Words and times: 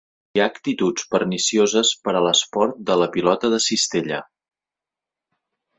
Hi 0.37 0.41
ha 0.41 0.45
actituds 0.51 1.03
pernicioses 1.11 1.91
per 2.07 2.15
a 2.15 2.23
l'esport 2.29 2.81
de 2.91 2.97
la 3.03 3.09
pilota 3.17 3.53
de 3.57 3.61
cistella. 3.69 4.27